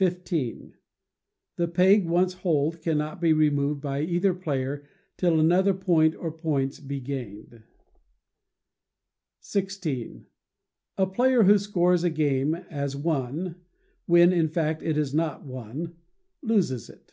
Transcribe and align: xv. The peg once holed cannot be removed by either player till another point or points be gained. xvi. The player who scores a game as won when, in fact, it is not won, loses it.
xv. 0.00 0.72
The 1.54 1.68
peg 1.68 2.06
once 2.08 2.32
holed 2.42 2.82
cannot 2.82 3.20
be 3.20 3.32
removed 3.32 3.80
by 3.80 4.00
either 4.00 4.34
player 4.34 4.84
till 5.16 5.38
another 5.38 5.72
point 5.72 6.16
or 6.16 6.32
points 6.32 6.80
be 6.80 6.98
gained. 6.98 7.62
xvi. 9.40 10.24
The 10.96 11.06
player 11.06 11.44
who 11.44 11.56
scores 11.56 12.02
a 12.02 12.10
game 12.10 12.56
as 12.68 12.96
won 12.96 13.60
when, 14.06 14.32
in 14.32 14.48
fact, 14.48 14.82
it 14.82 14.98
is 14.98 15.14
not 15.14 15.44
won, 15.46 15.94
loses 16.42 16.90
it. 16.90 17.12